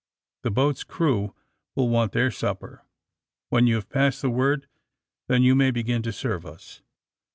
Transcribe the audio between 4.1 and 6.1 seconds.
the word then you may begin